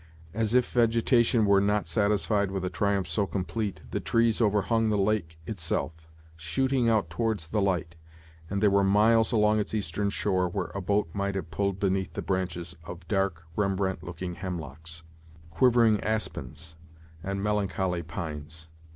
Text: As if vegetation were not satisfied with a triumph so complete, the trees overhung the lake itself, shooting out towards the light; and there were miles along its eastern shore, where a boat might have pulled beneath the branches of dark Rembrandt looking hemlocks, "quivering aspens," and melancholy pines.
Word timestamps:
As 0.33 0.55
if 0.55 0.67
vegetation 0.71 1.45
were 1.45 1.61
not 1.61 1.87
satisfied 1.87 2.49
with 2.49 2.65
a 2.65 2.71
triumph 2.71 3.05
so 3.07 3.27
complete, 3.27 3.81
the 3.91 3.99
trees 3.99 4.41
overhung 4.41 4.89
the 4.89 4.97
lake 4.97 5.37
itself, 5.45 5.93
shooting 6.35 6.89
out 6.89 7.07
towards 7.11 7.47
the 7.49 7.61
light; 7.61 7.97
and 8.49 8.63
there 8.63 8.71
were 8.71 8.83
miles 8.83 9.31
along 9.31 9.59
its 9.59 9.75
eastern 9.75 10.09
shore, 10.09 10.49
where 10.49 10.71
a 10.73 10.81
boat 10.81 11.09
might 11.13 11.35
have 11.35 11.51
pulled 11.51 11.79
beneath 11.79 12.13
the 12.13 12.23
branches 12.23 12.75
of 12.83 13.07
dark 13.07 13.43
Rembrandt 13.55 14.01
looking 14.01 14.33
hemlocks, 14.33 15.03
"quivering 15.51 16.03
aspens," 16.03 16.75
and 17.21 17.43
melancholy 17.43 18.01
pines. 18.01 18.69